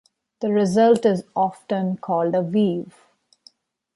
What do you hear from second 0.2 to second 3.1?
The result is often called a "weave".